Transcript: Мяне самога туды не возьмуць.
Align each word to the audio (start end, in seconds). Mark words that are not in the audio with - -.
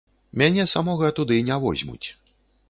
Мяне 0.41 0.65
самога 0.71 1.11
туды 1.19 1.37
не 1.51 1.59
возьмуць. 1.67 2.07